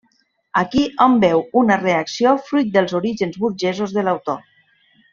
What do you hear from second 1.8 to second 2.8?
reacció fruit